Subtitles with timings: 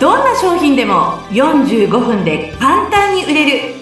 [0.00, 3.74] どんな商品でも45分で簡単に売れる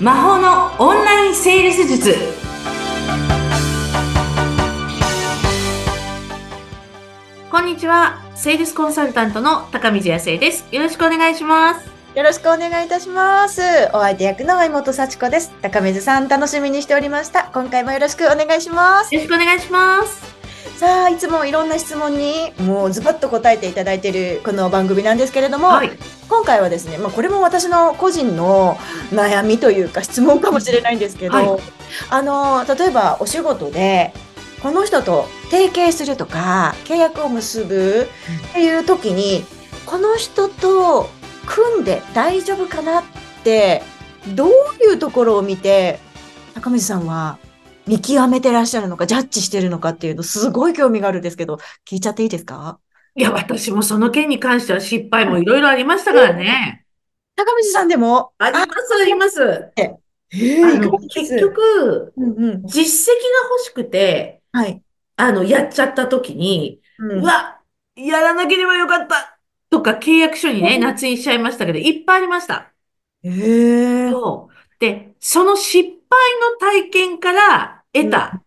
[0.00, 2.16] 魔法のオンラインセールス術
[7.48, 13.62] こんにちはセールスコンサルタントの高見康生ですよろしくお願いしますよろしくお願いいたします。
[13.94, 15.50] お相手役の相本幸子です。
[15.62, 17.50] 高水さん、楽しみにしておりました。
[17.54, 19.14] 今回もよろしくお願いします。
[19.14, 20.31] よろしくお願いします
[20.82, 25.92] さあ、いつもいろんな質問に、もうズバッと答えていただいているこの番組なんですけれども、はい。
[26.28, 28.74] 今回はですね、まあ、これも私の個人の
[29.12, 31.60] 悩みというか質問かもしれないんですけど、はい。
[32.10, 34.12] あの、例えばお仕事で、
[34.60, 38.08] この人と提携するとか、契約を結ぶ
[38.50, 39.44] っていう時に、
[39.86, 41.08] この人と
[41.46, 43.04] 組んで大丈夫かなっ
[43.44, 43.84] て、
[44.34, 44.50] どう
[44.82, 46.00] いうところを見て、
[46.54, 47.38] 高水さんは
[47.86, 52.78] 見極めてらっしゃるのか、ジャッジしてるのかっていうの、すごい興味があるんですけど、聞いちゃっていいですか？
[53.14, 56.86] いや私もその件に関しては失敗もいろいろありましたからね
[57.36, 58.32] 高水さんでも？
[58.38, 58.68] あります
[59.02, 59.98] ありますえ
[60.64, 62.66] あの結、局うんうん。
[62.66, 64.82] 実績が欲しくてはい。
[65.16, 67.58] あのやっちゃった時にううわ、
[67.96, 72.72] やらなければよかったとか契約書にね、うん捺印しちゃいましたけど、いっぱいありました。
[73.24, 74.10] へえ。
[74.10, 74.54] そう。
[74.78, 78.42] で、その失敗の体験から得た、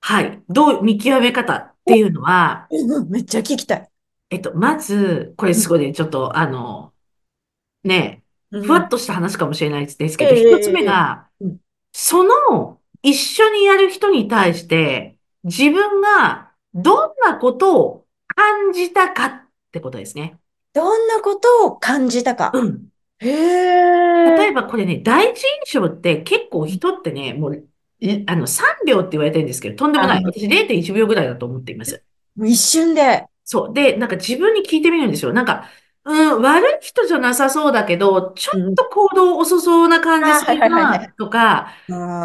[0.00, 3.88] はい、どう見極め方っていうのは、うんめっちゃ聞きたい。
[4.30, 6.92] えっと、まず、これすごいね、ちょっと、あの、
[7.84, 11.56] ね、ふわっとした話かもしれないですけど、ええ一つ目がうん、
[11.92, 19.40] その一緒にやる人に対して、自分がどんなことを感じたかっ
[19.72, 20.38] てことですね。
[20.72, 22.52] どんなことを感じたか。
[22.54, 22.91] うん。
[23.22, 24.36] へえ。
[24.36, 27.68] 例えばこれね、第一印象って結構人ってね、もう、
[28.00, 30.24] いあの、3秒って言われてるんですけど、とんでもない。
[30.24, 32.02] あ私0.1秒ぐらいだと思っています。
[32.38, 33.26] 一瞬で。
[33.44, 33.74] そう。
[33.74, 35.32] で、なんか自分に聞いてみるんですよ。
[35.32, 35.68] なんか、
[36.04, 41.72] うん、悪い人じゃなさそうだけど、ちょっと行動遅そうな感じするな、とか、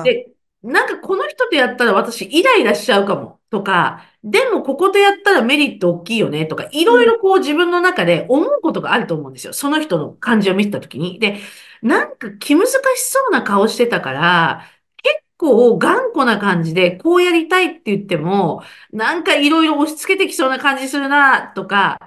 [0.03, 0.31] で、
[0.67, 9.53] なんかこの人とやったら私イライラしちゃうかも、とか、でもこことやったらメリット大きいよね、とか、いろいろこう自分の中で思うことがあると思うんですよ。
[9.53, 11.19] その人の感じを見てたときに。
[11.19, 11.39] で、
[11.81, 14.65] なんか気難しそうな顔してたから、
[15.01, 21.99] 結構頑固な感じで、こうやりたいって言っても、なんかいろいろ押し付けてきそうな感じするな、とか、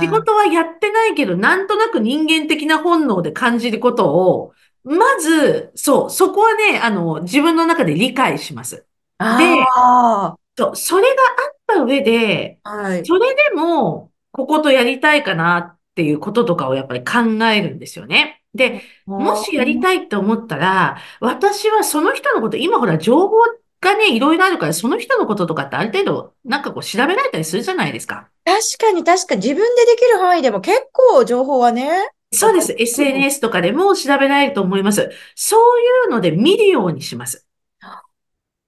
[0.00, 4.54] 仕事はやってないけど、なんとなく人間的な本能で感じることを、
[4.88, 8.86] まず、そう、そこはね、あの、自分の中で理解します。
[9.18, 12.68] あそう、それがあった上で、ー。
[12.68, 13.06] はい。
[13.06, 18.42] それでも、こことやりたいかなっていうこととかをやっぱり考えるんですよね。
[18.54, 23.36] で、もしやりたいって思ったら、私はその人のこと、今ほら、情報
[23.80, 28.28] がね、いろいろあるから、その人のこととかってある程度、なんかこう調べられたりするじゃないですか。
[28.44, 31.90] 確かに確かに自分でできる範囲でも結構情報はね。
[32.32, 32.74] そうです。
[32.78, 35.10] SNS とかでも調べられると思います。
[35.34, 37.46] そういうので見るようにします。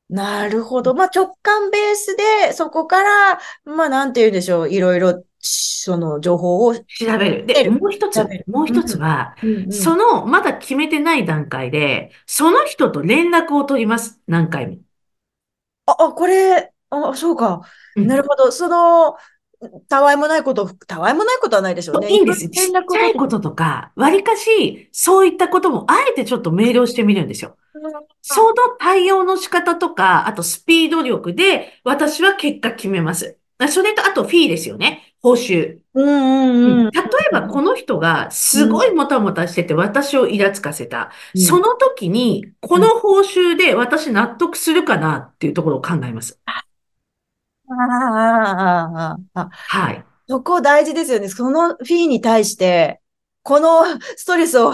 [0.09, 0.93] なるほど。
[0.95, 4.71] まあ直感ベースで、そこから、まあなんて言うんでしょう。
[4.73, 6.75] いろいろ、その情報を。
[6.75, 6.83] 調
[7.17, 7.47] べる。
[7.47, 14.21] で、もう一つもう一つは、うんその、まだ決めてない段階で、その人と連絡を取ります。
[14.27, 14.79] 何回も。
[15.87, 17.63] あ、あ、これ、あ、そうか。
[17.97, 18.51] うんなるほど。
[18.51, 19.17] その、
[19.89, 22.09] たわいもないこと、たわいもないことはないでしょうね。
[22.11, 22.41] いいんです。
[22.41, 27.57] ちっちゃいこととか、わりかし、そういったことも、あえてちょっとメールをしてみるんですよ。
[28.23, 33.37] その対応の仕方とか、あとスピード力で、私は結果決めます。
[33.59, 35.15] あそれと、あとフィーですよね。
[35.23, 35.79] 報酬。
[35.93, 36.91] うんうんうん。
[36.91, 41.11] 例えば、この人がすごいもたもたしてて私をイラつかせた。
[41.35, 46.41] うんその時に、この報酬で私納得するかなっていうところを考えます。
[47.71, 49.19] は
[49.93, 50.05] い。
[50.29, 51.29] そこ大事ですよね。
[51.29, 53.01] そのフィーに対して、
[53.43, 53.85] この
[54.17, 54.73] ストレスを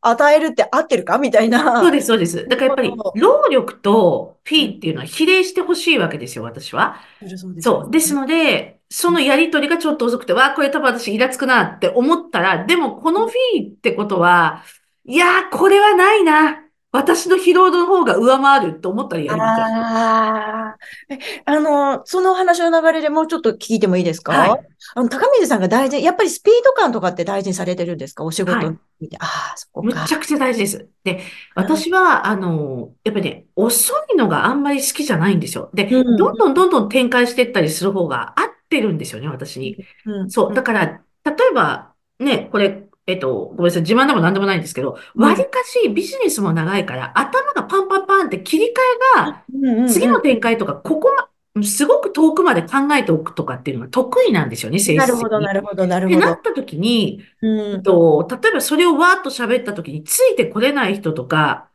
[0.00, 1.18] 与えるって合ってるか？
[1.18, 1.80] みたいな。
[1.80, 2.48] そうです、そうです。
[2.48, 6.96] だからやっぱり労力とフィーっていうのは比例してほしいわけですよ、私は。
[7.20, 7.90] そうですそう。
[7.90, 14.64] ですので、そのやりとりがちょっと遅くて、わあ、これ多分私イラつくなって思ったら、でもこのフィーってことは、
[15.04, 16.64] いやー、これはないな。
[16.92, 19.64] 私の疲労の方が上回ると思ったらやりますよ。
[19.66, 20.76] ああ。
[21.08, 24.32] えあの、その話の流れでもうちょっと聞いてもいいですか？
[24.32, 24.60] はい
[24.94, 28.24] あの、高水さんが大事、やっぱりスピード感とかって大事にされてるんですか？
[28.24, 29.16] お仕はい事見て。
[29.20, 29.86] ああ、そこか。
[30.02, 30.88] むちゃくちゃ大事です。
[31.04, 31.20] で、
[31.54, 35.70] 私は、あの、やっぱりね、遅いのがあんまり好きじゃないんですよ。
[35.74, 39.76] で、うんどんどんどんどん展開していったりする方が合ってるんですよね、私に。
[40.06, 40.54] うんそう。
[40.54, 48.68] だから、例えば、ね、これ、えっと、ごめんなさい、自慢でも何でもないんですけど、うんわりかしビジネスも長いから、頭がパンパンパンって切り替
[49.18, 51.10] えが、次の展開とか、ここ
[51.54, 55.40] ま、すごく遠くまで考えておくとかっていうのが得意なんですよね、性なるほど。
[55.40, 56.26] なるほど、なるってほど。
[56.26, 57.82] なった時に、うん。
[57.82, 61.69] と、例えばそれをわーっと喋った時についてこれない人とか、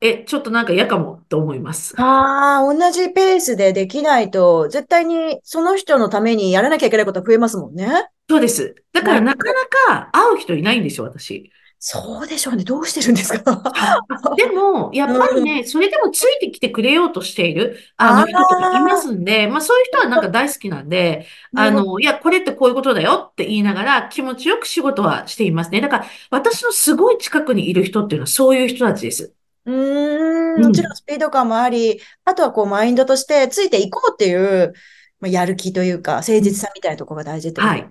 [0.00, 2.00] え、ちょっとなんか嫌かもと思います。
[2.00, 8.08] ああ、同じペースでできないと、絶対にその人のためにやらなきゃいけないこと増えますもんね。
[8.28, 8.76] そうです。
[8.92, 11.50] だからなかなか会う人いないんですよ、私。
[11.80, 12.64] そうでしょうね。
[12.64, 13.62] どうしてるんですか？
[14.36, 25.80] でも、やっぱりね、それでもついてきてくれようとしている、あの人とかいますんで、まあそういう人はなんか大好きなんで、あの、いや、これってこういうことだよって言いながら気持ちよく仕事はしていますね。
[25.80, 29.34] だから、私のすごい近くにいる人っていうのはそういう人たちです。
[29.68, 34.72] うーん、うんもちろんスピード感もあり、あとはこうマインドとしてついていこうっていう、
[35.20, 37.90] まあ、やる気というか、誠実さみたいなところが大事ってことはい。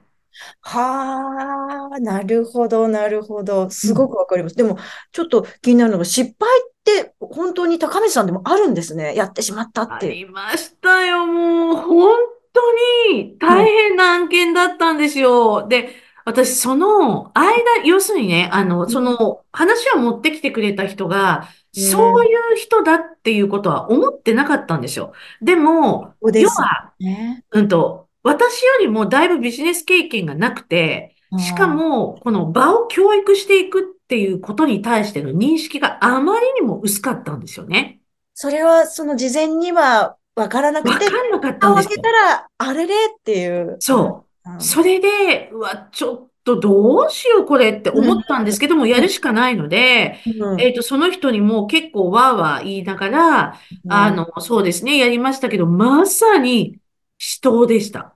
[0.62, 3.69] はあ、なるほど、なるほど。
[3.69, 4.56] すごくわかります。
[4.56, 4.77] でも、
[5.12, 9.15] ちょっと気になるのが、失敗って本当に高見さんでもあるんですね。
[9.15, 10.09] やってしまったっあて。
[10.13, 12.18] りましたよ、もう、本
[12.53, 12.74] 当
[13.13, 15.68] に大変な案件だったんですよ。
[15.68, 15.89] で、
[16.25, 25.13] 私、その間、要するにね、あの、その話を持ってきてくれた人が、うんそういう人だっていうことは思ってなかったんですよ。
[25.41, 27.45] でも、そうです要は、ね。
[27.51, 38.00] うんと、私よりもだいぶビジネス経験がなくて、しかも、この場を教育していくっていうことに対しての認識があまりにも薄かったんですよね。
[38.33, 42.03] それは、その事前には分からなくて、わかんなかった蓋を開けんですよ。
[42.03, 43.77] たら、あれれっていう。
[43.79, 44.51] そう。
[44.51, 44.62] うん。
[44.62, 53.60] それで、うわ、ちょっとどうしようこれって思ったんですけども、やるしかないので、うんえっと、その人にも結構わーわー言いながら、
[53.90, 56.78] あの、そうですね、やりましたけど、まさに
[57.18, 58.16] 死闘でした。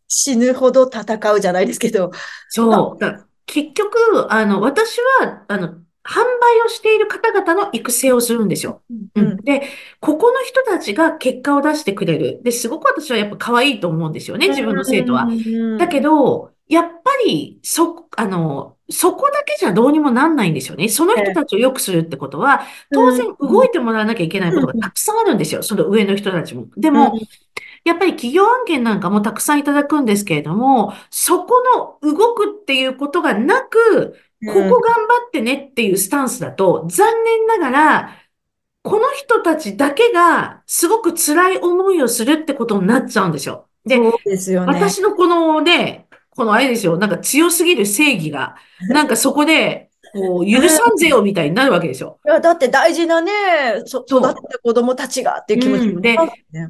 [0.07, 2.13] 死ぬほど戦うじゃないですけど。
[2.49, 3.01] そう。
[3.01, 8.83] だ結局、あの、私は、あの、販売をしている方々の育成をするんですよ。
[9.17, 9.37] うん。
[9.39, 9.63] で、
[10.01, 12.41] ここの人たちが結果を出してくれる。
[12.43, 15.27] で、すごく私はやっぱ可愛いと思うんですよね、自分の生徒は。
[15.79, 20.89] だけど、ど、やっぱり、そ、あの、そこだけじゃどうにもなんないんですよね。
[20.89, 22.63] その人たちを良くするってことは、
[22.93, 25.63] 当然動いてもらわなきゃいけないことがたくさんあるんですよ。
[25.63, 26.67] その上の人たちも。
[26.77, 27.19] でも、
[27.85, 31.63] やっぱり企業案件なんかもたくさんいただくんですけれども、そこ
[32.03, 38.19] の動くっていうことがなく、ここ頑張ってねっていうスタンスだと、残念ながら、
[38.83, 43.69] この人たちだけがすごく辛い思いをするってことになっちゃうんですよ。
[43.85, 44.67] で、そうですよね。
[44.67, 48.57] 私のこのね、このあれですよ、なんか強すぎる正義が、
[48.89, 52.19] なんかそこで、こう、許さんぜよみたいになるわけですよ。
[52.27, 53.33] いや、だって大事なね、
[53.87, 56.17] そ育てた子供たちがっていう気持ちうんで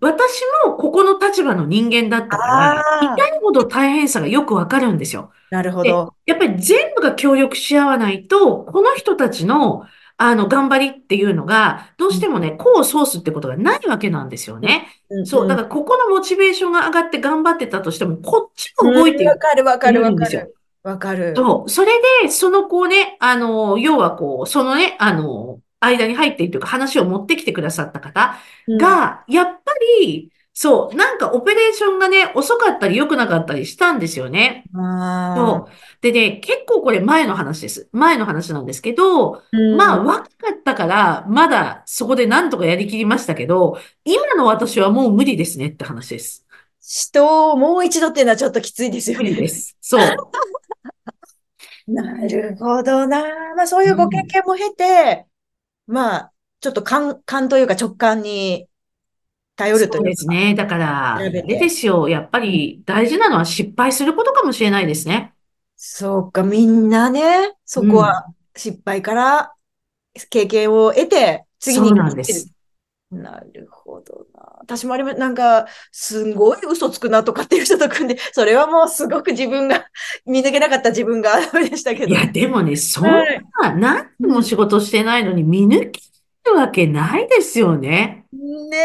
[0.01, 5.31] 私もここの立場の人間だったから、痛いほど大変さがよくわかるんですよ。
[5.51, 6.15] なるほでど。
[6.27, 9.85] やっぱり全部が協力し合わないと、この人たちの、
[10.17, 14.87] あの、頑張りっていうのが、どうしてもね、功を奏すってことがないわけなんですよね。
[15.25, 20.55] そう、だからここのモチベーションが上がって頑張ってたとしても、こっちも動いていわかるわかるわかる。
[20.83, 21.35] わかる。
[21.35, 21.71] そう。
[21.71, 21.93] それ
[22.23, 28.37] で、そのこうね、あの、要はこう、そのね、あの、間に入っているというか話を持ってきてくださった方
[28.67, 34.65] うん、が、やっぱり、そう、なんかオペレーションがね、遅かったり良くなかったりしたんですよね。
[34.75, 35.73] あそう。
[36.03, 37.89] でね、結構これ前の話です。
[37.93, 46.47] 前の話なんですけど、ーまあうん若かったから、まだそこでなんとかやりきりましたけど、今の私はもう無理ですねって話です。
[46.81, 49.49] 人をもう一度っていうのはちょっときついですよ無理でね。
[49.49, 49.77] す。
[49.81, 50.17] そう。
[51.87, 53.55] なるほどな。
[53.57, 55.27] まあそういうご経験も経て、
[55.87, 58.69] まあ、ちょっと感、感というか直感に
[59.57, 60.55] 頼るとそういうですね。
[60.55, 62.09] だから、あですよ。
[62.09, 65.35] やっぱり大事なのは失敗することかもしれないですね。
[65.77, 69.53] そうか、みんなね、そこは失敗から
[70.31, 72.53] 経験を得て、次にそうなんです。
[73.11, 74.32] なるほどな。
[74.63, 79.87] 私もありま、なんか、すんごい嘘つくなとかっていう人と組んで、 それはもうすごく自分が、
[80.25, 82.07] 見抜けなかった自分がダ メでしたけど。
[82.07, 83.43] いや、でもね、そんはい。
[83.61, 86.01] な、何年も仕事してないのに見抜け
[86.47, 88.25] るわけないですよね。
[88.33, 88.77] ね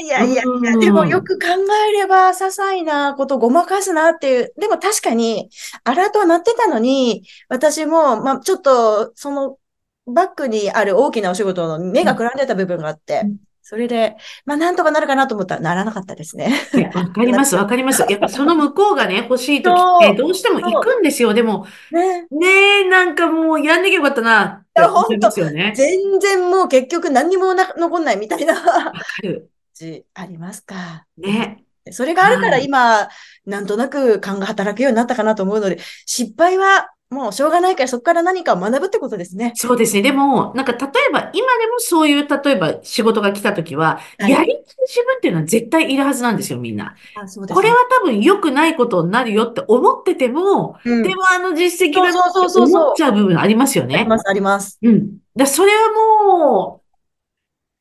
[0.00, 0.80] え、いやいやいや、うん。
[0.80, 1.46] でもよく考
[1.88, 5.50] えれば、些細なことごまかすなっていう、でも確かに、
[5.84, 9.58] アラートは鳴ってたのに、私も、まあ、ちょっと、その、
[10.06, 13.22] バックにある大きなお仕事の目がくらんでた部分があって。
[13.24, 13.36] うん、
[13.68, 16.54] それで、まあ、なんとかなるかなと思ったら、ならなかったですね。
[16.94, 18.02] わかります、 わかります。
[18.08, 21.34] やっぱその向こうがね、欲しいときって、どうしても行くんですよ。
[21.34, 22.26] でも、ね。
[22.30, 22.46] ね
[22.86, 25.74] え、なんかもうやんなきゃよかったな、いますよね。
[25.76, 29.50] 全然もう結局何にもな残んないみたいなわかる。
[29.74, 31.04] じありますか。
[31.18, 31.62] ね。
[31.90, 33.08] それがあるからはい今、
[33.44, 39.52] なんとなく勘が働くようになったかなと思うので、失敗はもうしょうがないからそこから何かを学ぶってことですね。
[39.54, 40.02] そうですね。
[40.02, 46.94] でも、なんか例えば、今でもそういう、例えば仕事が来た時は、はいやりきる自分っていうのは絶対いるはずなんですよ、みんな。
[47.14, 53.96] あそうですねこれは多分良くないことになるよって思ってても、うんでもあの実績がそうそうそうそう思っちゃう部分ありますよね。
[53.96, 54.78] あります、あります。
[54.82, 55.16] うん。
[55.34, 55.78] だそれは
[56.26, 56.82] も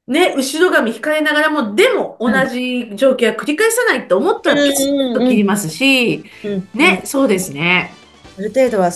[0.08, 7.94] う、ね、後ろ髪控えながらも、でも同じ状況は繰り返さないって思ったらピチッと切りますし、うんね、そうですね。
[8.38, 8.92] ある程度は、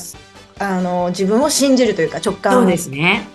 [0.60, 3.28] あの、自分を信じるというか直感をそうですね。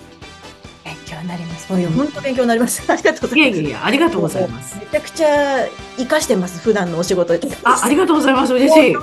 [0.84, 1.66] 勉強になります。
[1.66, 2.82] 本当勉強になります。
[2.90, 3.58] ありがとうございます。
[3.58, 4.76] いやいやありがとうございます。
[4.78, 7.48] めちゃくちゃ活かしてます、普段のお仕事で。
[7.64, 8.54] あ、ありがとうございます。
[8.54, 8.96] 嬉しい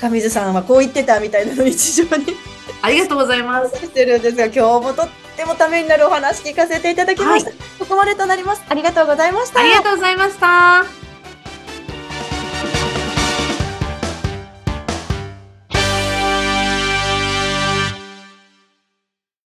[0.00, 2.26] 高水さんはこう言ってたみたいなの日常に
[2.82, 3.76] ありがとうございます。
[3.76, 7.50] してるんですが、今日もとってもためになるお話聞かせていただきました。
[7.50, 8.62] ここまでとなります。
[8.68, 9.60] ありがとうございました。
[9.60, 10.99] ありがとうございました。